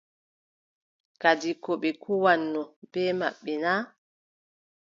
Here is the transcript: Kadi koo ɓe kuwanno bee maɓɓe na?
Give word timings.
Kadi 1.21 1.51
koo 1.63 1.77
ɓe 1.81 1.89
kuwanno 2.03 2.61
bee 2.91 3.11
maɓɓe 3.19 3.53
na? 3.63 3.73